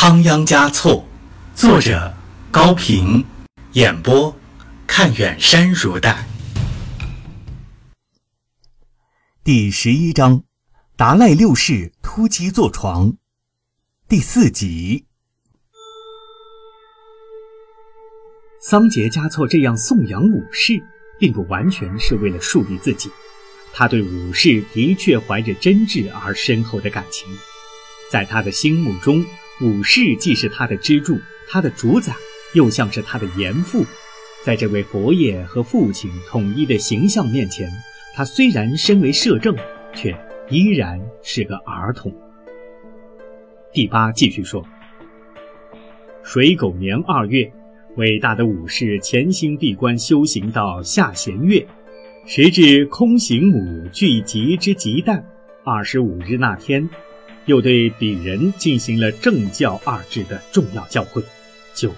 [0.00, 1.04] 仓央嘉措，
[1.56, 2.14] 作者
[2.52, 3.26] 高平，
[3.72, 4.32] 演播
[4.86, 6.24] 看远山如黛。
[9.42, 10.44] 第十一章，
[10.96, 13.16] 达赖六世突击坐床，
[14.08, 15.04] 第四集。
[18.60, 20.80] 桑杰嘉措这样颂扬武士，
[21.18, 23.10] 并不完全是为了树立自己，
[23.74, 27.28] 他对武士的确怀着真挚而深厚的感情，
[28.12, 29.26] 在他的心目中。
[29.60, 31.18] 武士既是他的支柱，
[31.48, 32.14] 他的主宰，
[32.54, 33.84] 又像是他的严父。
[34.44, 37.68] 在这位佛爷和父亲统一的形象面前，
[38.14, 39.56] 他虽然身为摄政，
[39.92, 40.16] 却
[40.48, 42.14] 依然是个儿童。
[43.72, 44.64] 第八继续说：
[46.22, 47.52] 水狗年二月，
[47.96, 51.66] 伟大的武士潜心闭关修行到下弦月，
[52.26, 55.20] 时至空行母聚集之极旦，
[55.64, 56.88] 二十五日那天。
[57.48, 61.24] 又对鄙人进行了政教二制的重要教诲，
[61.74, 61.90] 就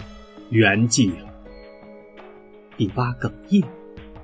[0.50, 1.28] 圆寂了。
[2.76, 3.64] 第八哽咽，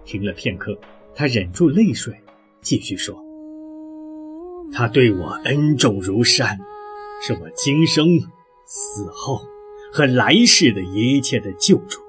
[0.04, 0.78] 停了片刻，
[1.16, 2.14] 他忍住泪水，
[2.60, 3.20] 继续说
[4.72, 6.56] ：“他对我恩重如山，
[7.20, 8.20] 是我今生、
[8.64, 9.40] 死后
[9.92, 12.00] 和来世的一切的救主。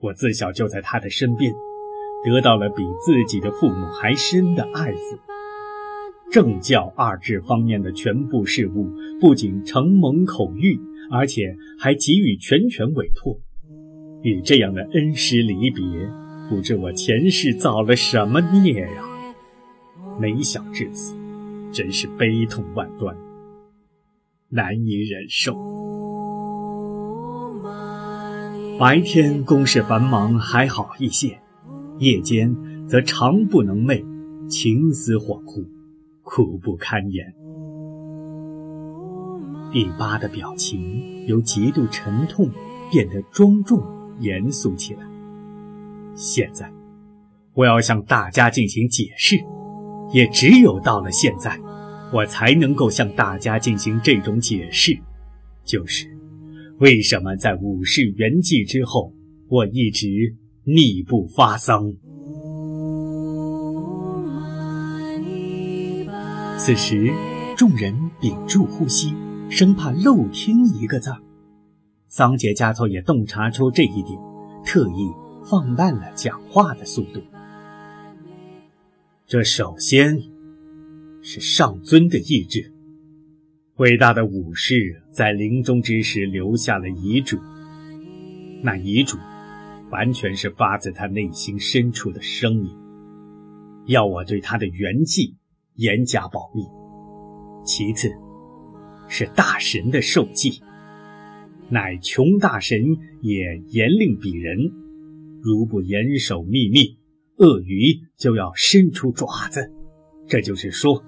[0.00, 1.54] 我自小就在他的身边，
[2.24, 5.18] 得到了比自己的父母还深的爱抚。”
[6.34, 8.90] 政教二制方面的全部事务，
[9.20, 13.38] 不仅承蒙口谕，而且还给予全权委托。
[14.20, 15.84] 与这样的恩师离别，
[16.50, 19.04] 不知我前世造了什么孽呀！
[20.20, 21.14] 没想至此，
[21.72, 23.16] 真是悲痛万端，
[24.48, 25.54] 难以忍受。
[28.76, 31.38] 白天公事繁忙还好一些，
[32.00, 32.56] 夜间
[32.88, 34.04] 则常不能寐，
[34.48, 35.64] 情思恍惚。
[36.24, 37.32] 苦不堪言。
[39.70, 42.48] 第八的表情由极度沉痛
[42.90, 43.80] 变得庄重
[44.20, 45.00] 严肃起来。
[46.14, 46.72] 现在，
[47.52, 49.36] 我要向大家进行解释，
[50.12, 51.60] 也只有到了现在，
[52.12, 54.98] 我才能够向大家进行这种解释，
[55.62, 56.06] 就是
[56.78, 59.12] 为什么在武士圆寂之后，
[59.48, 61.92] 我一直逆不发丧。
[66.56, 67.12] 此时，
[67.56, 69.12] 众人屏住呼吸，
[69.50, 71.10] 生怕漏听一个字。
[72.08, 74.18] 桑杰嘉措也洞察出这一点，
[74.64, 75.10] 特意
[75.44, 77.20] 放慢了讲话的速度。
[79.26, 80.22] 这首先
[81.22, 82.72] 是上尊的意志。
[83.76, 87.36] 伟大的武士在临终之时留下了遗嘱，
[88.62, 89.18] 那遗嘱
[89.90, 92.70] 完全是发自他内心深处的声音，
[93.86, 95.34] 要我对他的圆寂。
[95.76, 96.62] 严加保密。
[97.64, 98.10] 其次，
[99.08, 100.60] 是大神的受祭，
[101.70, 102.78] 乃穷大神
[103.22, 104.70] 也严令鄙人，
[105.42, 106.98] 如不严守秘密，
[107.38, 109.72] 鳄鱼就要伸出爪子。
[110.26, 111.02] 这就是说，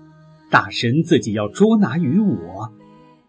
[0.51, 2.73] 大神自己要捉拿于我，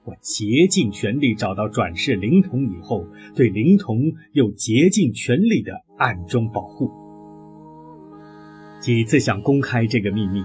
[0.05, 3.05] 我竭尽全力找到转世灵童以后，
[3.35, 6.89] 对灵童又竭尽全力的暗中保护。
[8.79, 10.43] 几次想公开这个秘密。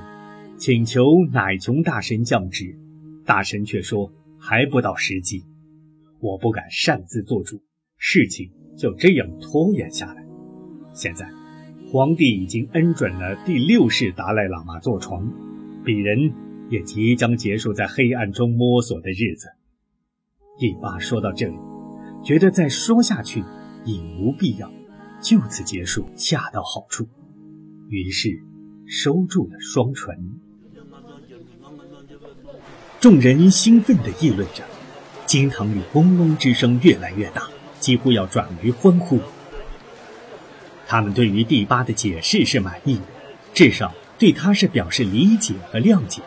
[0.63, 2.79] 请求乃琼大神降旨，
[3.27, 5.45] 大神却说还不到时机，
[6.21, 7.61] 我不敢擅自做主，
[7.99, 10.25] 事情就这样拖延下来。
[10.95, 11.29] 现在，
[11.91, 15.27] 皇帝已经恩准了第六世达赖喇嘛坐床，
[15.85, 16.33] 鄙人
[16.71, 19.49] 也即将结束在黑暗中摸索的日子。
[20.61, 21.57] 第八说到这里，
[22.25, 23.43] 觉得再说下去
[23.85, 24.73] 已无必要，
[25.21, 27.05] 就此结束恰到好处，
[27.89, 28.31] 于是
[28.87, 30.52] 收住了双唇。
[33.03, 34.63] 众人兴奋地议论着，
[35.27, 37.43] 金堂里嗡嗡之声越来越大，
[37.81, 39.19] 几乎要转为欢呼。
[40.87, 43.03] 他们对于第八的解释是满意的，
[43.53, 46.23] 至少对他是表示理解和谅解。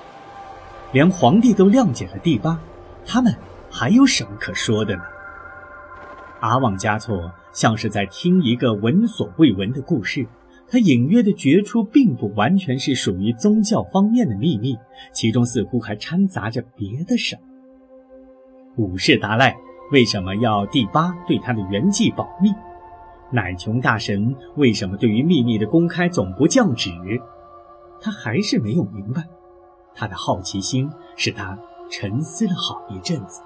[0.92, 2.60] 连皇帝都谅解了第八，
[3.06, 3.34] 他们
[3.72, 5.04] 还有什么可说的呢？
[6.42, 10.28] 阿旺加措像是在听一个闻所未闻的故事。
[10.68, 14.78] 他隐约的觉出，并不完全是属于宗教方面的秘密，
[15.14, 17.42] 其中似乎还掺杂着别的什么。
[18.78, 19.56] 武士达赖
[19.92, 22.50] 为什么要第八对他的圆寂保密？
[23.32, 26.92] 乃琼大神为什么对于秘密的公开总不降旨？
[28.02, 29.24] 他还是没有明白。
[29.94, 31.58] 他的好奇心使他
[31.90, 33.42] 沉思了好一阵子。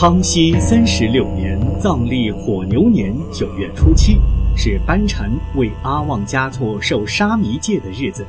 [0.00, 4.16] 康熙三十六年藏历火牛年九月初七，
[4.56, 8.24] 是班禅为阿旺嘉措受沙弥戒的日子。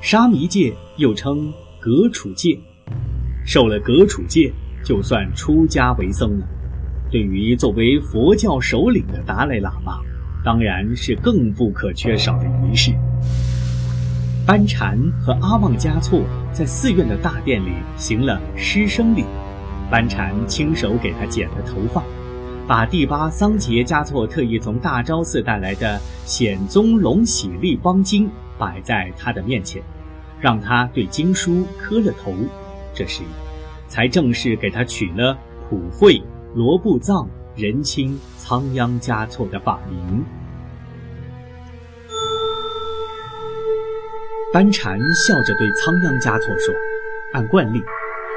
[0.00, 2.58] 沙弥戒又称格楚戒，
[3.46, 4.52] 受了格楚戒，
[4.84, 6.46] 就算出家为僧了。
[7.08, 10.00] 对于作为佛教首领的达赖喇嘛，
[10.44, 12.90] 当然是更不可缺少的仪式。
[14.44, 16.20] 班禅和阿旺嘉措
[16.52, 19.24] 在寺院的大殿里行了师生礼，
[19.90, 22.02] 班禅亲手给他剪了头发，
[22.66, 28.28] 把第八桑杰嘉措特意从大昭寺带来的显宗龙喜利邦经
[28.58, 29.80] 摆在他的面前，
[30.40, 32.34] 让他对经书磕了头，
[32.92, 33.22] 这时，
[33.86, 35.38] 才正式给他取了
[35.68, 36.20] 普惠
[36.54, 40.24] 罗布藏仁亲仓央嘉措的法名。
[44.52, 46.74] 班禅笑着对仓央嘉措说
[47.34, 47.82] ：“按惯例，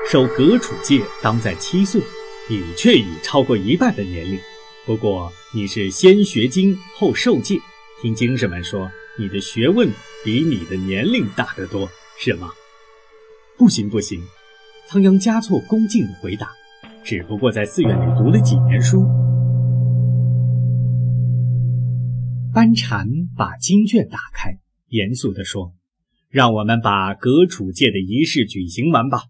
[0.08, 2.02] 受格处戒当在七岁，
[2.50, 4.40] 你却已超过一半的年龄。
[4.86, 7.56] 不过你是先学经后受戒，
[8.02, 9.88] 听经士们说你的学问
[10.26, 11.88] 比你的年龄大得多，
[12.18, 12.50] 是吗
[13.56, 14.20] ？”“不行，不行。”
[14.90, 16.50] 仓央嘉措恭敬地回答
[17.06, 19.06] ，“只不过在寺院里读了几年书。”
[22.52, 23.08] 班禅
[23.38, 24.58] 把经卷打开，
[24.88, 25.74] 严肃地说。
[26.32, 29.24] 让我们把格处戒的仪式举行完吧。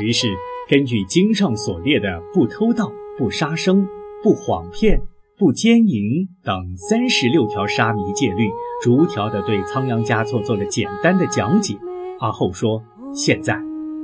[0.00, 0.26] 于是，
[0.68, 3.86] 根据经上所列的不偷盗、不杀生、
[4.24, 5.00] 不谎骗、
[5.38, 8.48] 不奸淫等三十六条沙弥戒律，
[8.82, 11.76] 逐条的对仓央嘉措做了简单的讲解。
[12.20, 12.82] 而后说
[13.14, 13.56] ：“现在，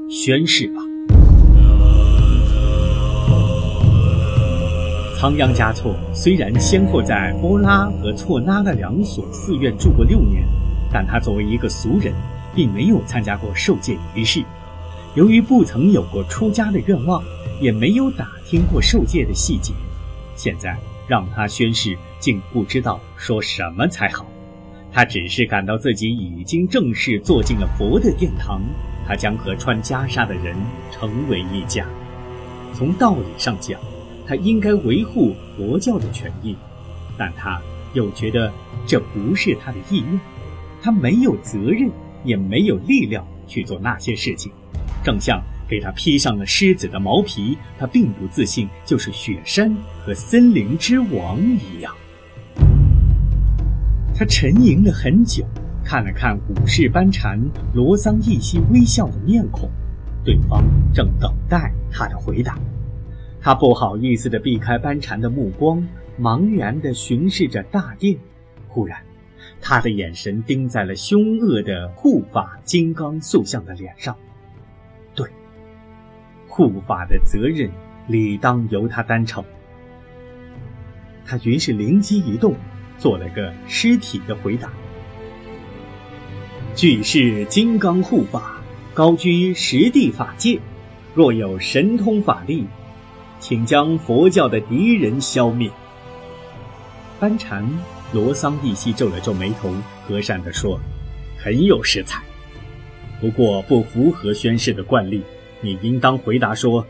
[0.08, 0.80] 宣誓吧。”
[5.18, 10.44] 仓央嘉措虽然先后在波拉和措那的两所寺院住过六年，
[10.92, 12.14] 但他作为一个俗人，
[12.54, 14.44] 并没有参加过受戒仪式。
[15.16, 17.22] 由于不曾有过出家的愿望，
[17.60, 19.72] 也没有打听过受戒的细节，
[20.36, 20.78] 现在
[21.08, 24.24] 让他宣誓，竟不知道说什么才好。
[24.92, 28.62] 他只是感到自己已经正式坐进了佛的殿堂，
[29.04, 30.56] 他将和穿袈裟的人
[30.92, 31.84] 成为一家。
[32.72, 33.80] 从道理上讲，
[34.28, 36.56] 他应该维护佛教的权益，
[37.18, 37.60] 但他
[37.94, 38.52] 又觉得
[38.86, 40.20] 这不是他的意愿，
[40.80, 41.90] 他没有责任，
[42.24, 44.52] 也没有力量去做那些事情。
[45.10, 51.92] 正像给他披上了狮子的毛皮，他并不自信就是雪山和森林之王一样。
[54.14, 55.44] 他沉吟了很久，
[55.84, 57.40] 看了看武士班禅
[57.74, 59.68] 罗桑一息微笑的面孔，
[60.24, 60.62] 对方
[60.94, 62.56] 正等待他的回答。
[63.40, 65.84] 他不好意思地避开班禅的目光，
[66.20, 68.16] 茫然地巡视着大殿。
[68.68, 68.96] 忽然，
[69.60, 74.16] 他的眼神盯在了凶恶的护法金刚塑像的脸上。
[76.50, 77.70] 护法的责任
[78.06, 79.42] 理当由他担承。
[81.24, 82.54] 他于是灵机一动，
[82.98, 84.68] 做了个尸体的回答
[86.76, 88.60] ：“具是金刚护法，
[88.92, 90.58] 高居十地法界，
[91.14, 92.66] 若有神通法力。”
[93.38, 95.70] 请将佛教的敌人消灭。
[97.18, 97.66] 班禅
[98.12, 99.72] 罗桑一息皱了皱眉头，
[100.06, 100.78] 和善地说
[101.42, 102.22] ：“很有识才，
[103.18, 105.22] 不过不符合宣誓的惯例。
[105.60, 106.86] 你应当回答说：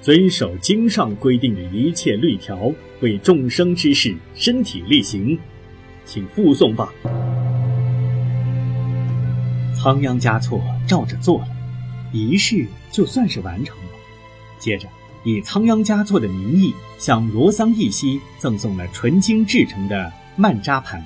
[0.00, 5.38] 遵守经上规定的一切律条，为众生之事身体力行。
[6.04, 6.92] 请附送吧。”
[9.74, 11.48] 仓央嘉措照着做了，
[12.12, 13.84] 仪式就算是完成了。
[14.58, 14.88] 接着。
[15.24, 21.00] 以仓央嘉措的名义，向罗桑一息赠送了纯金制成的曼扎盘，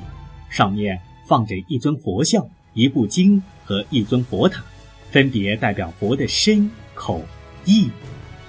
[0.49, 0.99] 上面
[1.29, 4.65] 放着一尊佛像、一部经和一尊佛塔，
[5.11, 7.25] 分别代表佛的身、口、
[7.65, 7.91] 意。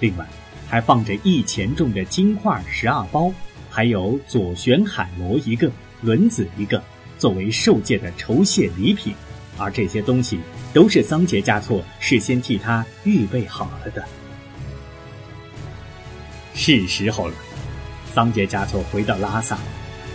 [0.00, 0.26] 另外，
[0.68, 3.32] 还放着一钱重的金块十二包，
[3.70, 5.70] 还有左旋海螺一个、
[6.02, 6.82] 轮子一个，
[7.16, 9.14] 作为受戒的酬谢礼品。
[9.60, 10.38] 而这些东西
[10.72, 14.04] 都是桑杰嘉措事先替他预备好了的。
[16.54, 17.34] 是时候了，
[18.14, 19.58] 桑杰嘉措回到拉萨，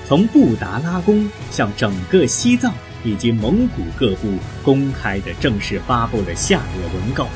[0.08, 2.74] 从布达拉宫向整个西藏
[3.04, 7.28] 以及蒙古各部公开的正式发布了下列文告：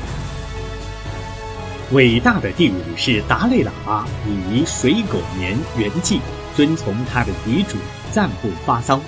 [1.92, 6.18] 伟大的第五世达赖喇嘛以水狗年圆寂，
[6.54, 7.78] 遵从他的遗嘱
[8.12, 9.00] 暂不发丧。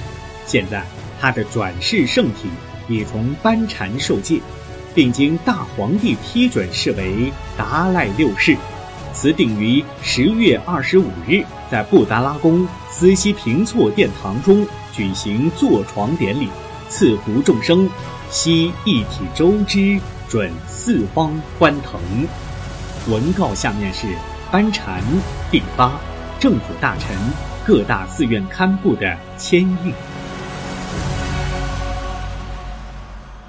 [0.46, 0.82] 现在
[1.20, 2.48] 他的转世圣体
[2.88, 4.40] 已从班禅受戒，
[4.94, 8.56] 并经大皇帝批准视为达赖六世。
[9.12, 16.48] 此定于十月二十五日，在布达拉宫思西平措殿堂中举行坐床典礼，
[16.88, 17.90] 赐福众生，
[18.30, 22.00] 悉一体周之，准四方欢腾。
[23.08, 24.06] 文告下面是
[24.52, 25.02] 班禅
[25.50, 25.98] 第八，
[26.38, 27.16] 政府大臣、
[27.66, 29.94] 各大寺院堪布的签谕。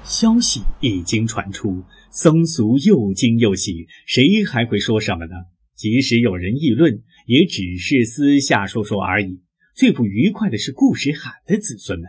[0.04, 5.34] 消息一经传出，僧俗又惊又喜，谁还会说什么呢？
[5.76, 9.42] 即使有人议论，也只是私下说说而已。
[9.74, 12.08] 最不愉快的是顾时罕的子孙们，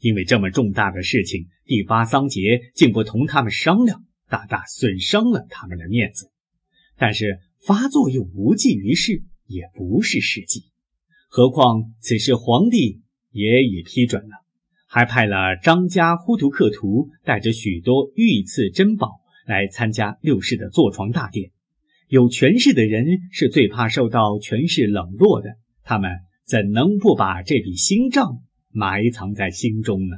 [0.00, 6.29] 因为这么重大的事情，第八桑杰竟不同他们商量，大大损伤了他们的面子。
[7.00, 10.66] 但是发作又无济于事，也不是事迹。
[11.30, 14.44] 何况此事皇帝也已批准了。
[14.86, 21.52] 还派了张家呼图克图带着许多御赐珍宝来参加六世的坐床大典。
[22.08, 25.54] 有权势的人是最怕受到权势冷落的，
[25.84, 30.16] 他们怎能不把这笔新账埋藏在心中呢？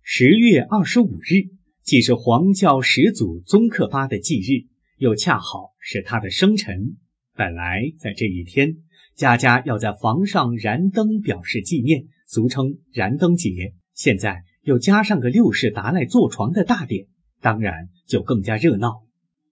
[0.00, 1.52] 十月二十五日，
[1.84, 4.71] 既是黄教始祖宗克巴的忌日，
[5.02, 6.96] 又恰好是他的生辰。
[7.34, 8.76] 本来在这一天，
[9.16, 12.04] 家家要在房上燃灯表示纪念。
[12.24, 17.08] 俗称燃灯节，现在又加上个六世达赖坐床的大典，
[17.40, 19.02] 当然就更加热闹。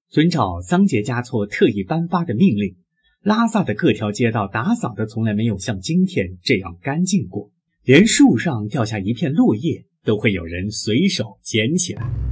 [0.09, 2.77] 遵照桑杰嘉措特意颁发的命令，
[3.21, 7.51] 拉萨的各条街道打扫的从来没有像今天这样干净过，
[7.83, 12.30] 连树上掉下一片落叶都会有人随手捡起来。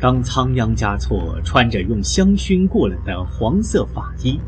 [0.00, 4.40] 当仓央嘉措穿着用香薰过了的黄色法衣，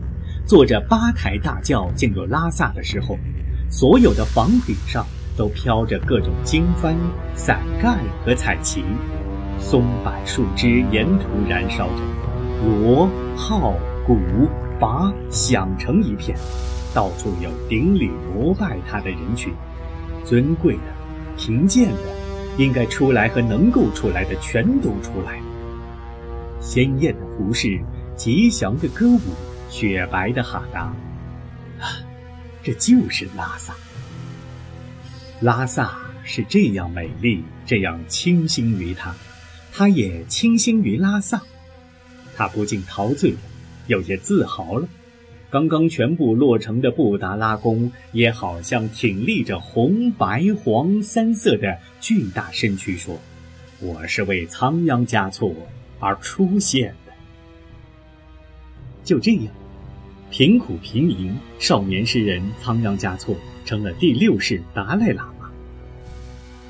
[0.46, 3.18] 坐着八抬大轿进入拉萨的时候。
[3.70, 5.06] 所有的房顶上
[5.36, 6.94] 都飘着各种经幡、
[7.34, 8.82] 伞盖和彩旗，
[9.58, 12.02] 松柏树枝沿途燃烧着，
[12.66, 13.74] 锣、号、
[14.06, 14.18] 鼓、
[14.78, 16.36] 拔响成一片，
[16.94, 19.52] 到处有顶礼膜拜他的人群，
[20.24, 20.82] 尊贵的、
[21.38, 22.02] 贫贱的，
[22.58, 25.41] 应该出来和能够出来的全都出来。
[26.62, 27.78] 鲜艳的服饰，
[28.16, 29.20] 吉祥的歌舞，
[29.68, 30.82] 雪白的哈达。
[31.80, 32.00] 啊
[32.62, 33.74] 这就是拉萨。
[35.40, 39.12] 拉萨是这样美丽，这样倾心于他，
[39.72, 41.42] 他也倾心于拉萨。
[42.36, 43.38] 他不禁陶醉了，
[43.88, 44.88] 有些自豪了。
[45.50, 53.20] 刚刚全部落成的布达拉宫，也好像挺立着红、白、黄三色的巨大身躯，说
[53.80, 55.52] ：“我是为仓央嘉措
[56.02, 57.12] 而出现的。”
[59.02, 59.46] 就这样。
[60.30, 65.50] 贫苦贫民少年诗人仓央嘉措成了第六世达赖喇嘛。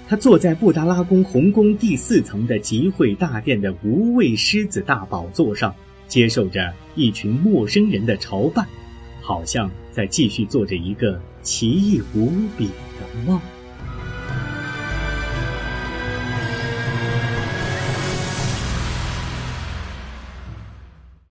[0.09, 5.73] 他坐在布达拉宫红宫第四层的集会大殿的无畏狮子大宝座上，
[6.09, 8.67] 接受着一群陌生人的朝拜，
[9.21, 13.41] 好像在继续做着一个奇异无比的梦。